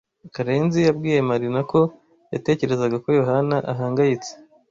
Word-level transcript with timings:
Karenzi 0.35 0.79
yabwiye 0.87 1.19
Marina 1.29 1.61
ko 1.71 1.79
yatekerezaga 2.33 2.95
ko 3.03 3.09
Yohana 3.19 3.55
ahangayitse. 3.71 4.31